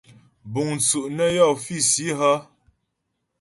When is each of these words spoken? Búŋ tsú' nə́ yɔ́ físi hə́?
Búŋ 0.51 0.69
tsú' 0.83 1.09
nə́ 1.15 1.29
yɔ́ 1.35 1.49
físi 1.63 2.07
hə́? 2.19 2.35